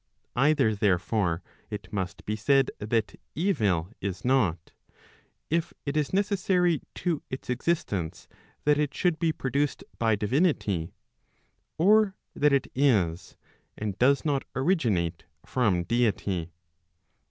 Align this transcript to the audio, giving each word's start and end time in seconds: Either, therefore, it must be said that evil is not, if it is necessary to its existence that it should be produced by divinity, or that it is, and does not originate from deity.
Either, 0.35 0.73
therefore, 0.73 1.43
it 1.69 1.93
must 1.93 2.25
be 2.25 2.35
said 2.35 2.71
that 2.79 3.13
evil 3.35 3.91
is 4.01 4.25
not, 4.25 4.71
if 5.51 5.73
it 5.85 5.95
is 5.95 6.11
necessary 6.11 6.81
to 6.95 7.21
its 7.29 7.51
existence 7.51 8.27
that 8.63 8.79
it 8.79 8.95
should 8.95 9.19
be 9.19 9.31
produced 9.31 9.83
by 9.99 10.15
divinity, 10.15 10.91
or 11.77 12.15
that 12.35 12.51
it 12.51 12.65
is, 12.73 13.35
and 13.77 13.95
does 13.99 14.25
not 14.25 14.43
originate 14.55 15.25
from 15.45 15.83
deity. 15.83 16.49